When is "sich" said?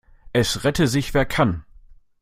0.87-1.13